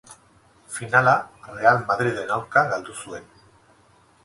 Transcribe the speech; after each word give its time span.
Finala 0.77 1.13
Real 1.59 1.85
Madriden 1.91 2.35
aurka 2.39 2.65
galdu 2.75 2.99
zuen. 3.07 3.31